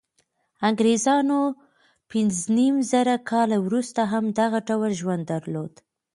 [0.67, 1.39] انګرېزانو
[2.09, 5.73] پنځه نیم زره کاله وروسته هم دغه ډول ژوند درلود.